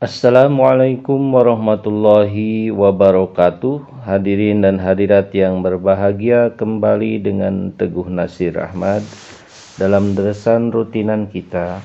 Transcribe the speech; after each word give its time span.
Assalamualaikum 0.00 1.36
warahmatullahi 1.36 2.72
wabarakatuh. 2.72 4.00
Hadirin 4.08 4.64
dan 4.64 4.80
hadirat 4.80 5.28
yang 5.36 5.60
berbahagia 5.60 6.56
Kembali 6.56 7.20
dengan 7.20 7.68
Teguh 7.76 8.08
Nasir 8.08 8.56
Ahmad 8.56 9.04
Dalam 9.76 10.16
deresan 10.16 10.72
rutinan 10.72 11.28
kita. 11.28 11.84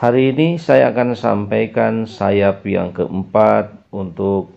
Hari 0.00 0.32
ini 0.32 0.56
saya 0.56 0.88
akan 0.88 1.12
sampaikan 1.12 2.08
sayap 2.08 2.64
yang 2.64 2.96
keempat 2.96 3.68
Untuk 3.92 4.48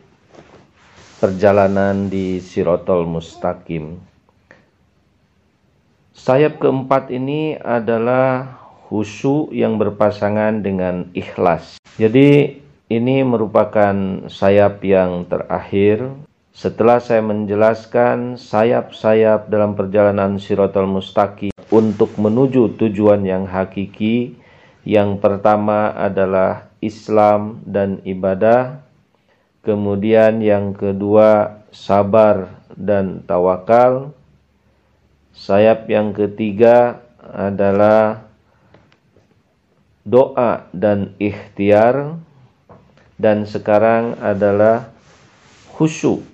perjalanan 1.20 2.08
di 2.08 2.40
Sirotol 2.40 3.04
Mustaqim. 3.04 4.00
Sayap 6.16 6.56
keempat 6.56 7.12
ini 7.12 7.60
adalah 7.60 8.61
khusyuk 8.92 9.56
yang 9.56 9.80
berpasangan 9.80 10.60
dengan 10.60 11.08
ikhlas. 11.16 11.80
Jadi 11.96 12.60
ini 12.92 13.24
merupakan 13.24 14.28
sayap 14.28 14.84
yang 14.84 15.24
terakhir. 15.32 16.12
Setelah 16.52 17.00
saya 17.00 17.24
menjelaskan 17.24 18.36
sayap-sayap 18.36 19.48
dalam 19.48 19.80
perjalanan 19.80 20.36
Sirotol 20.36 20.92
Mustaqim 20.92 21.56
untuk 21.72 22.20
menuju 22.20 22.76
tujuan 22.76 23.24
yang 23.24 23.48
hakiki, 23.48 24.36
yang 24.84 25.24
pertama 25.24 25.96
adalah 25.96 26.68
Islam 26.84 27.64
dan 27.64 28.04
ibadah, 28.04 28.84
kemudian 29.64 30.44
yang 30.44 30.76
kedua 30.76 31.64
sabar 31.72 32.52
dan 32.76 33.24
tawakal, 33.24 34.12
sayap 35.32 35.88
yang 35.88 36.12
ketiga 36.12 37.00
adalah 37.24 38.28
doa 40.04 40.68
dan 40.74 41.14
ikhtiar. 41.22 42.18
Dan 43.22 43.46
sekarang 43.46 44.18
adalah 44.18 44.90
khusyuk 45.78 46.26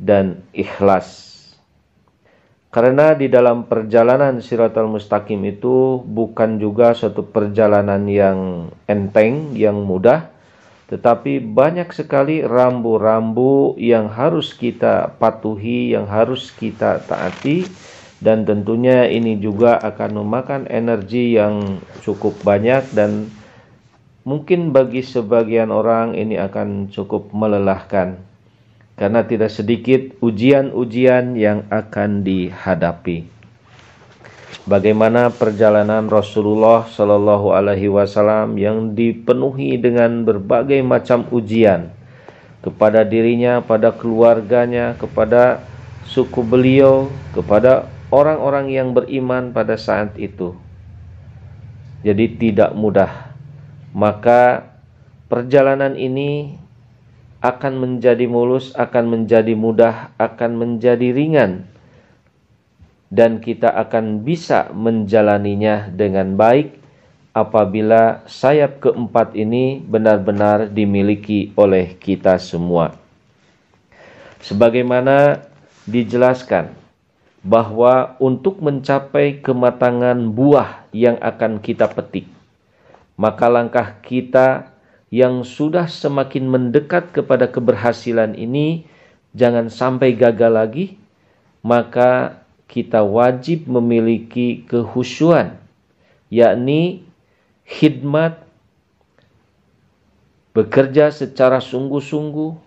dan 0.00 0.40
ikhlas. 0.56 1.26
Karena 2.72 3.16
di 3.16 3.32
dalam 3.32 3.64
perjalanan 3.64 4.40
Siratul 4.44 4.92
Mustaqim 4.92 5.40
itu 5.48 6.00
bukan 6.04 6.60
juga 6.60 6.92
suatu 6.92 7.24
perjalanan 7.24 8.04
yang 8.04 8.68
enteng, 8.84 9.56
yang 9.56 9.80
mudah, 9.80 10.28
tetapi 10.92 11.40
banyak 11.40 11.88
sekali 11.96 12.44
rambu-rambu 12.44 13.80
yang 13.80 14.12
harus 14.12 14.52
kita 14.52 15.16
patuhi, 15.16 15.96
yang 15.96 16.04
harus 16.04 16.52
kita 16.52 17.00
taati, 17.00 17.64
dan 18.20 18.48
tentunya 18.48 19.04
ini 19.08 19.36
juga 19.36 19.76
akan 19.76 20.24
memakan 20.24 20.62
energi 20.72 21.36
yang 21.36 21.80
cukup 22.00 22.40
banyak 22.40 22.88
dan 22.96 23.28
mungkin 24.24 24.72
bagi 24.72 25.04
sebagian 25.04 25.68
orang 25.68 26.16
ini 26.16 26.40
akan 26.40 26.88
cukup 26.88 27.28
melelahkan 27.36 28.16
karena 28.96 29.20
tidak 29.28 29.52
sedikit 29.52 30.16
ujian-ujian 30.24 31.36
yang 31.36 31.68
akan 31.68 32.24
dihadapi. 32.24 33.28
Bagaimana 34.66 35.30
perjalanan 35.30 36.10
Rasulullah 36.10 36.88
Shallallahu 36.90 37.54
Alaihi 37.54 37.86
Wasallam 37.86 38.58
yang 38.58 38.98
dipenuhi 38.98 39.78
dengan 39.78 40.26
berbagai 40.26 40.82
macam 40.82 41.22
ujian 41.30 41.92
kepada 42.66 43.06
dirinya, 43.06 43.62
pada 43.62 43.94
keluarganya, 43.94 44.98
kepada 44.98 45.62
suku 46.08 46.42
beliau, 46.42 47.06
kepada 47.30 47.86
orang-orang 48.16 48.72
yang 48.72 48.96
beriman 48.96 49.52
pada 49.52 49.76
saat 49.76 50.16
itu. 50.16 50.56
Jadi 52.00 52.40
tidak 52.40 52.72
mudah. 52.72 53.36
Maka 53.92 54.72
perjalanan 55.28 55.92
ini 56.00 56.56
akan 57.44 57.76
menjadi 57.76 58.24
mulus, 58.24 58.72
akan 58.72 59.04
menjadi 59.12 59.52
mudah, 59.52 60.16
akan 60.16 60.56
menjadi 60.56 61.12
ringan. 61.12 61.68
Dan 63.12 63.38
kita 63.44 63.68
akan 63.68 64.24
bisa 64.24 64.72
menjalaninya 64.72 65.92
dengan 65.92 66.34
baik 66.40 66.74
apabila 67.36 68.24
sayap 68.24 68.80
keempat 68.80 69.36
ini 69.36 69.78
benar-benar 69.84 70.72
dimiliki 70.72 71.52
oleh 71.54 71.94
kita 72.00 72.40
semua. 72.40 72.96
Sebagaimana 74.42 75.44
dijelaskan 75.86 76.85
bahwa 77.46 78.18
untuk 78.18 78.58
mencapai 78.58 79.38
kematangan 79.38 80.18
buah 80.34 80.90
yang 80.90 81.14
akan 81.22 81.62
kita 81.62 81.86
petik, 81.86 82.26
maka 83.14 83.46
langkah 83.46 84.02
kita 84.02 84.74
yang 85.14 85.46
sudah 85.46 85.86
semakin 85.86 86.50
mendekat 86.50 87.14
kepada 87.14 87.46
keberhasilan 87.46 88.34
ini 88.34 88.90
jangan 89.30 89.70
sampai 89.70 90.18
gagal 90.18 90.50
lagi, 90.50 90.86
maka 91.62 92.42
kita 92.66 93.06
wajib 93.06 93.70
memiliki 93.70 94.66
kehusuan, 94.66 95.54
yakni 96.26 97.06
khidmat 97.62 98.42
bekerja 100.50 101.14
secara 101.14 101.62
sungguh-sungguh 101.62 102.65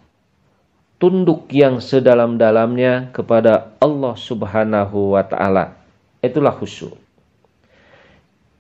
tunduk 1.00 1.48
yang 1.56 1.80
sedalam-dalamnya 1.80 3.16
kepada 3.16 3.72
Allah 3.80 4.20
Subhanahu 4.20 5.16
wa 5.16 5.24
taala. 5.24 5.80
Itulah 6.20 6.52
khusyuk. 6.52 7.00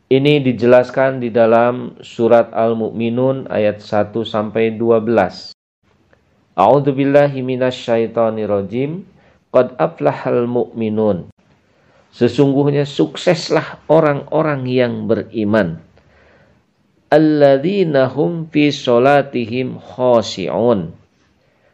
Ini 0.10 0.42
dijelaskan 0.42 1.22
di 1.22 1.30
dalam 1.30 2.00
surat 2.02 2.50
Al-Mu'minun 2.56 3.52
ayat 3.52 3.84
1 3.84 4.16
sampai 4.24 4.74
12. 4.74 5.54
A'udzu 6.58 6.92
billahi 6.96 7.44
minasyaitonir 7.44 8.50
rajim. 8.50 9.04
Qad 9.54 9.76
aflahal 9.78 10.46
mu'minun. 10.50 11.30
Sesungguhnya 12.10 12.86
sukseslah 12.86 13.86
orang-orang 13.90 14.66
yang 14.66 15.06
beriman. 15.06 15.82
Alladzina 17.10 18.10
hum 18.10 18.46
fi 18.50 18.70
salatihim 18.70 19.78
khashi'un 19.78 20.99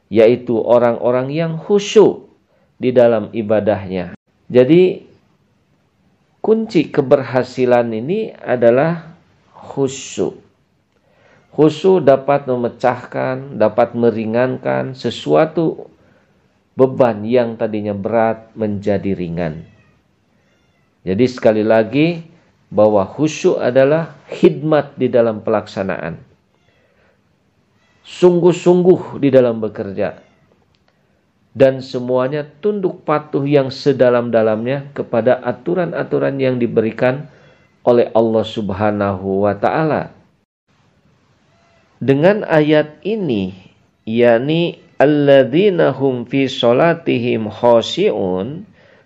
yaitu 0.09 0.57
orang-orang 0.61 1.33
yang 1.33 1.53
khusyuk 1.57 2.29
di 2.77 2.93
dalam 2.93 3.31
ibadahnya. 3.33 4.13
Jadi 4.45 5.01
kunci 6.43 6.93
keberhasilan 6.93 7.89
ini 7.89 8.29
adalah 8.37 9.17
khusyuk. 9.51 10.37
Khusyuk 11.55 12.03
dapat 12.03 12.45
memecahkan, 12.45 13.55
dapat 13.55 13.95
meringankan 13.95 14.91
sesuatu 14.91 15.87
beban 16.75 17.23
yang 17.23 17.55
tadinya 17.55 17.95
berat 17.95 18.51
menjadi 18.53 19.15
ringan. 19.15 19.63
Jadi 21.07 21.25
sekali 21.31 21.63
lagi 21.63 22.27
bahwa 22.67 23.07
khusyuk 23.07 23.55
adalah 23.61 24.19
khidmat 24.27 24.99
di 24.99 25.07
dalam 25.07 25.39
pelaksanaan 25.39 26.34
sungguh-sungguh 28.05 29.17
di 29.17 29.33
dalam 29.33 29.57
bekerja. 29.57 30.21
Dan 31.55 31.79
semuanya 31.79 32.45
tunduk 32.61 33.07
patuh 33.07 33.41
yang 33.47 33.71
sedalam-dalamnya 33.71 34.91
kepada 34.91 35.39
aturan-aturan 35.39 36.35
yang 36.35 36.59
diberikan 36.59 37.31
oleh 37.87 38.11
Allah 38.11 38.43
Subhanahu 38.43 39.47
wa 39.47 39.55
taala. 39.55 40.11
Dengan 42.03 42.43
ayat 42.43 42.99
ini, 43.07 43.55
yakni 44.03 44.83
alladzina 44.99 45.95
fi 46.27 46.43
khashi'un, 47.39 48.47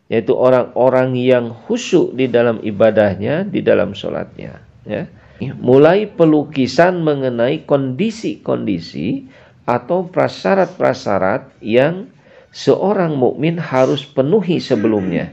yaitu 0.10 0.34
orang-orang 0.34 1.14
yang 1.14 1.54
khusyuk 1.54 2.18
di 2.18 2.26
dalam 2.26 2.58
ibadahnya, 2.66 3.46
di 3.46 3.62
dalam 3.62 3.94
salatnya, 3.94 4.58
ya 4.90 5.06
mulai 5.39 6.03
pelukisan 6.03 7.00
mengenai 7.00 7.63
kondisi-kondisi 7.63 9.31
atau 9.63 10.03
prasyarat-prasyarat 10.12 11.63
yang 11.63 12.12
seorang 12.51 13.15
mukmin 13.15 13.56
harus 13.56 14.03
penuhi 14.03 14.59
sebelumnya. 14.59 15.31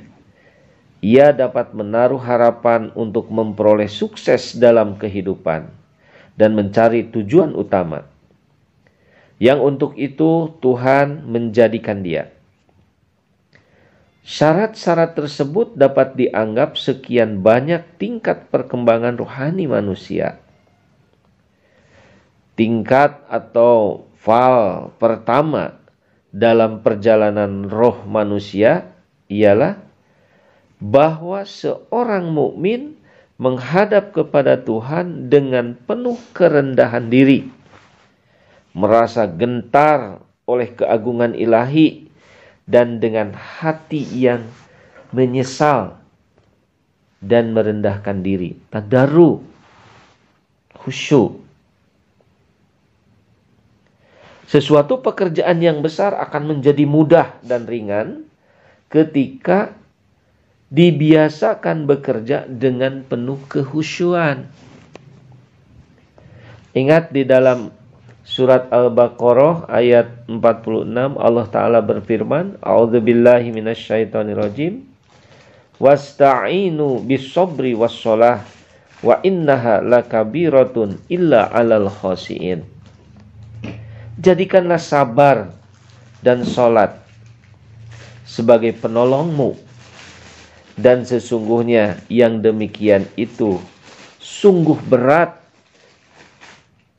Ia 1.03 1.35
dapat 1.35 1.75
menaruh 1.75 2.21
harapan 2.23 2.95
untuk 2.95 3.29
memperoleh 3.33 3.91
sukses 3.91 4.55
dalam 4.55 4.95
kehidupan 4.95 5.67
dan 6.39 6.51
mencari 6.55 7.11
tujuan 7.11 7.57
utama. 7.57 8.07
Yang 9.37 9.59
untuk 9.61 9.93
itu 9.99 10.55
Tuhan 10.63 11.27
menjadikan 11.29 12.01
dia 12.01 12.36
Syarat-syarat 14.27 15.15
tersebut 15.15 15.79
dapat 15.79 16.19
dianggap 16.19 16.75
sekian 16.75 17.47
banyak 17.47 17.87
tingkat 17.95 18.51
perkembangan 18.51 19.15
rohani 19.15 19.71
manusia. 19.71 20.43
Tingkat 22.59 23.23
atau 23.31 24.11
fal 24.19 24.91
pertama 24.99 25.79
dalam 26.35 26.83
perjalanan 26.83 27.71
roh 27.71 28.03
manusia 28.03 28.91
ialah 29.31 29.79
bahwa 30.83 31.47
seorang 31.47 32.27
mukmin 32.27 32.99
menghadap 33.39 34.11
kepada 34.11 34.59
Tuhan 34.59 35.31
dengan 35.31 35.79
penuh 35.87 36.19
kerendahan 36.35 37.07
diri, 37.07 37.47
merasa 38.75 39.31
gentar 39.31 40.19
oleh 40.51 40.75
keagungan 40.75 41.31
ilahi, 41.37 42.06
dan 42.67 42.99
dengan 42.99 43.31
hati 43.33 44.03
yang 44.03 44.43
menyesal 45.15 45.97
dan 47.23 47.55
merendahkan 47.55 48.21
diri. 48.21 48.59
Tadaru, 48.69 49.41
khusyuk. 50.75 51.47
Sesuatu 54.47 55.03
pekerjaan 55.03 55.59
yang 55.59 55.83
besar 55.83 56.15
akan 56.15 56.55
menjadi 56.59 56.87
mudah 56.87 57.35
dan 57.43 57.67
ringan 57.67 58.23
ketika 58.87 59.75
dibiasakan 60.71 61.87
bekerja 61.87 62.47
dengan 62.47 63.03
penuh 63.03 63.39
kehusuan. 63.51 64.47
Ingat 66.77 67.11
di 67.11 67.27
dalam 67.27 67.75
surat 68.27 68.67
Al-Baqarah 68.75 69.71
ayat 69.71 70.27
46 70.27 71.15
Allah 71.15 71.47
taala 71.47 71.79
berfirman, 71.79 72.59
"A'udzubillahi 72.59 73.55
minasyaitonirrajim. 73.55 74.83
Wasta'inu 75.79 77.07
bis-sabri 77.07 77.79
was-shalah 77.79 78.43
wa 79.07 79.23
innaha 79.23 79.79
lakabiratun 79.79 80.99
illa 81.07 81.47
'alal 81.55 81.87
khasiin." 81.87 82.67
Jadikanlah 84.19 84.83
sabar 84.83 85.55
dan 86.19 86.43
sholat 86.43 86.99
sebagai 88.27 88.75
penolongmu. 88.75 89.55
Dan 90.77 91.09
sesungguhnya 91.09 92.05
yang 92.13 92.45
demikian 92.45 93.09
itu 93.17 93.57
sungguh 94.21 94.77
berat 94.93 95.46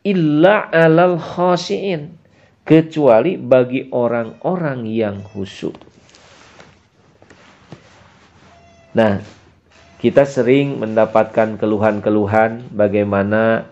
illa 0.08 0.72
alal 0.72 1.20
khasiin 1.20 2.16
kecuali 2.64 3.36
bagi 3.36 3.92
orang-orang 3.92 4.88
yang 4.88 5.20
khusyuk. 5.20 5.76
Nah, 8.96 9.20
kita 10.00 10.24
sering 10.24 10.80
mendapatkan 10.80 11.60
keluhan-keluhan 11.60 12.72
bagaimana 12.72 13.68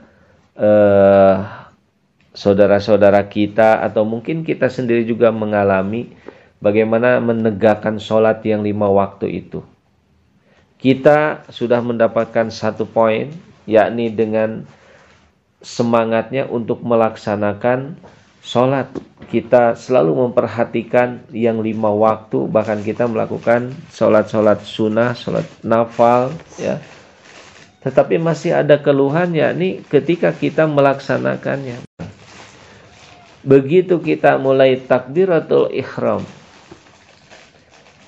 uh, 0.60 1.36
saudara-saudara 2.36 3.26
kita 3.32 3.80
atau 3.80 4.04
mungkin 4.04 4.44
kita 4.44 4.68
sendiri 4.68 5.08
juga 5.08 5.32
mengalami 5.32 6.12
bagaimana 6.60 7.18
menegakkan 7.24 7.98
sholat 7.98 8.44
yang 8.44 8.62
lima 8.62 8.92
waktu 8.92 9.44
itu. 9.44 9.64
Kita 10.76 11.48
sudah 11.50 11.80
mendapatkan 11.82 12.52
satu 12.52 12.86
poin, 12.86 13.32
yakni 13.66 14.12
dengan 14.12 14.68
semangatnya 15.64 16.48
untuk 16.48 16.84
melaksanakan 16.84 17.96
sholat. 18.46 18.88
Kita 19.26 19.74
selalu 19.74 20.30
memperhatikan 20.30 21.26
yang 21.34 21.60
lima 21.60 21.90
waktu, 21.90 22.46
bahkan 22.46 22.80
kita 22.86 23.10
melakukan 23.10 23.74
sholat-sholat 23.90 24.62
sunnah, 24.62 25.18
sholat 25.18 25.44
nafal, 25.66 26.30
ya. 26.62 26.78
Tetapi 27.82 28.22
masih 28.22 28.54
ada 28.54 28.78
keluhan 28.82 29.34
yakni 29.34 29.82
ketika 29.90 30.30
kita 30.34 30.70
melaksanakannya. 30.70 31.82
Begitu 33.46 34.02
kita 34.02 34.42
mulai 34.42 34.78
takbiratul 34.82 35.70
ikhram, 35.70 36.26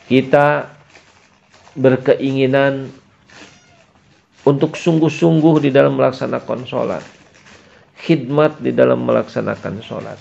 kita 0.09 0.73
berkeinginan 1.77 2.89
untuk 4.41 4.73
sungguh-sungguh 4.73 5.61
di 5.65 5.69
dalam 5.69 5.93
melaksanakan 5.93 6.65
sholat. 6.65 7.16
Khidmat 7.97 8.61
di 8.61 8.71
dalam 8.71 9.03
melaksanakan 9.03 9.81
sholat. 9.81 10.19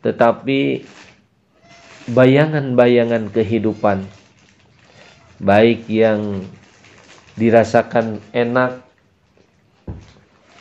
Tetapi 0.00 0.60
bayangan-bayangan 2.10 3.28
kehidupan, 3.34 4.06
baik 5.42 5.84
yang 5.90 6.46
dirasakan 7.36 8.22
enak 8.32 8.80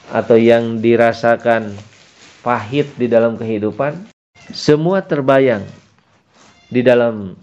atau 0.10 0.38
yang 0.38 0.82
dirasakan 0.82 1.78
pahit 2.42 2.90
di 2.98 3.06
dalam 3.06 3.38
kehidupan, 3.38 4.10
semua 4.50 5.06
terbayang 5.06 5.64
di 6.70 6.82
dalam 6.82 7.38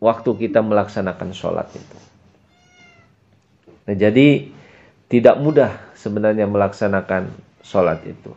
waktu 0.00 0.30
kita 0.48 0.60
melaksanakan 0.60 1.32
sholat 1.32 1.68
itu. 1.72 1.98
Nah, 3.84 3.96
jadi 3.96 4.48
tidak 5.12 5.36
mudah 5.40 5.72
sebenarnya 6.04 6.44
melaksanakan 6.44 7.32
sholat 7.64 8.04
itu. 8.04 8.36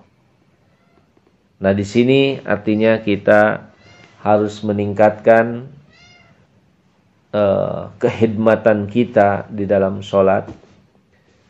Nah, 1.59 1.75
di 1.75 1.83
sini 1.83 2.39
artinya 2.47 3.03
kita 3.03 3.67
harus 4.23 4.63
meningkatkan 4.63 5.67
uh, 7.35 7.91
kehidmatan 7.99 8.87
kita 8.87 9.51
di 9.51 9.67
dalam 9.67 9.99
sholat, 9.99 10.47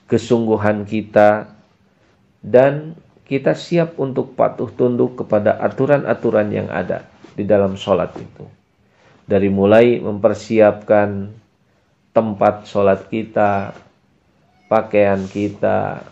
kesungguhan 0.09 0.89
kita, 0.89 1.53
dan 2.41 2.97
kita 3.27 3.53
siap 3.53 3.99
untuk 3.99 4.33
patuh 4.33 4.71
tunduk 4.71 5.21
kepada 5.21 5.59
aturan-aturan 5.59 6.47
yang 6.49 6.71
ada 6.71 7.05
di 7.35 7.43
dalam 7.43 7.75
sholat 7.75 8.15
itu. 8.15 8.47
Dari 9.27 9.51
mulai 9.51 9.99
mempersiapkan 9.99 11.35
tempat 12.15 12.63
sholat 12.65 13.11
kita, 13.11 13.75
pakaian 14.67 15.23
kita, 15.27 16.03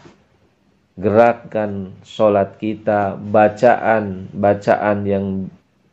gerakan 0.96 1.92
sholat 2.08 2.56
kita, 2.56 3.20
bacaan-bacaan 3.20 4.98
yang 5.04 5.26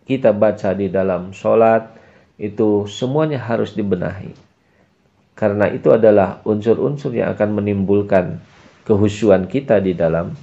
kita 0.07 0.31
baca 0.31 0.71
di 0.75 0.87
dalam 0.87 1.35
sholat, 1.35 1.91
itu 2.39 2.87
semuanya 2.87 3.43
harus 3.43 3.75
dibenahi. 3.75 4.35
Karena 5.35 5.67
itu 5.71 5.91
adalah 5.91 6.39
unsur-unsur 6.47 7.11
yang 7.15 7.35
akan 7.35 7.59
menimbulkan 7.59 8.39
kehusuan 8.87 9.51
kita 9.51 9.83
di 9.83 9.95
dalam 9.95 10.35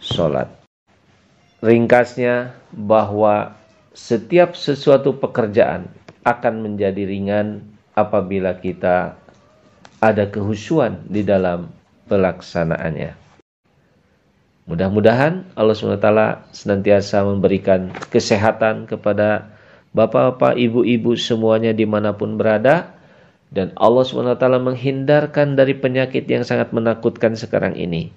sholat. 0.00 0.48
Ringkasnya 1.60 2.56
bahwa 2.72 3.52
setiap 3.92 4.56
sesuatu 4.56 5.12
pekerjaan 5.20 5.92
akan 6.24 6.64
menjadi 6.64 7.04
ringan 7.04 7.60
apabila 7.92 8.56
kita 8.56 9.19
ada 10.00 10.26
kehusuan 10.26 11.04
di 11.06 11.22
dalam 11.22 11.70
pelaksanaannya. 12.08 13.14
Mudah-mudahan 14.66 15.52
Allah 15.58 15.74
SWT 15.74 16.10
senantiasa 16.56 17.26
memberikan 17.26 17.92
kesehatan 18.08 18.88
kepada 18.88 19.50
bapak-bapak, 19.92 20.56
ibu-ibu 20.56 21.14
semuanya 21.18 21.76
di 21.76 21.84
mana 21.84 22.14
pun 22.16 22.34
berada. 22.34 22.96
Dan 23.50 23.74
Allah 23.74 24.06
SWT 24.06 24.46
menghindarkan 24.62 25.58
dari 25.58 25.74
penyakit 25.74 26.22
yang 26.30 26.46
sangat 26.46 26.70
menakutkan 26.70 27.34
sekarang 27.34 27.74
ini 27.74 28.14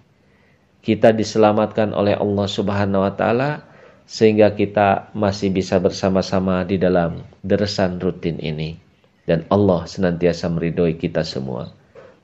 kita 0.83 1.15
diselamatkan 1.15 1.95
oleh 1.95 2.13
Allah 2.19 2.47
Subhanahu 2.47 3.07
wa 3.07 3.13
taala 3.15 3.63
sehingga 4.03 4.51
kita 4.51 5.15
masih 5.15 5.47
bisa 5.55 5.79
bersama-sama 5.79 6.67
di 6.67 6.75
dalam 6.75 7.23
deresan 7.39 8.03
rutin 8.03 8.35
ini 8.43 8.75
dan 9.23 9.47
Allah 9.47 9.87
senantiasa 9.87 10.51
meridhoi 10.51 10.99
kita 10.99 11.23
semua. 11.23 11.71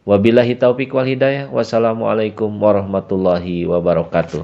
Wabillahi 0.03 0.58
taufik 0.58 0.91
wal 0.96 1.06
hidayah. 1.06 1.48
Wassalamualaikum 1.53 2.50
warahmatullahi 2.60 3.68
wabarakatuh. 3.68 4.44